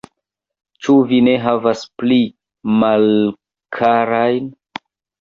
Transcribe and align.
Ĉu 0.85 0.95
vi 1.11 1.19
ne 1.27 1.35
havas 1.43 1.85
pli 2.05 2.19
malkarajn? 2.81 4.53